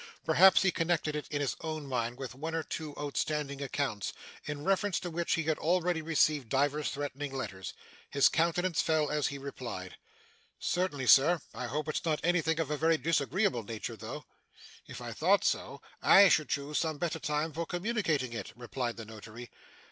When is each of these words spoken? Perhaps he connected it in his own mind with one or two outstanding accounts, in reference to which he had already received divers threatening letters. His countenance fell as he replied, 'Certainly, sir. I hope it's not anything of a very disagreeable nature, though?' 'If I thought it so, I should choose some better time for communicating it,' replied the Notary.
Perhaps 0.25 0.63
he 0.63 0.71
connected 0.71 1.15
it 1.15 1.27
in 1.29 1.41
his 1.41 1.55
own 1.61 1.85
mind 1.85 2.17
with 2.17 2.33
one 2.33 2.55
or 2.55 2.63
two 2.63 2.95
outstanding 2.97 3.61
accounts, 3.61 4.13
in 4.45 4.63
reference 4.63 4.99
to 4.99 5.11
which 5.11 5.33
he 5.33 5.43
had 5.43 5.59
already 5.59 6.01
received 6.01 6.49
divers 6.49 6.89
threatening 6.89 7.31
letters. 7.31 7.75
His 8.09 8.27
countenance 8.27 8.81
fell 8.81 9.11
as 9.11 9.27
he 9.27 9.37
replied, 9.37 9.97
'Certainly, 10.57 11.05
sir. 11.05 11.39
I 11.53 11.67
hope 11.67 11.87
it's 11.87 12.03
not 12.03 12.19
anything 12.23 12.59
of 12.59 12.71
a 12.71 12.77
very 12.77 12.97
disagreeable 12.97 13.61
nature, 13.61 13.95
though?' 13.95 14.25
'If 14.87 15.01
I 15.01 15.11
thought 15.13 15.41
it 15.41 15.45
so, 15.47 15.83
I 16.01 16.29
should 16.29 16.49
choose 16.49 16.79
some 16.79 16.97
better 16.97 17.19
time 17.19 17.53
for 17.53 17.67
communicating 17.67 18.33
it,' 18.33 18.53
replied 18.55 18.97
the 18.97 19.05
Notary. 19.05 19.51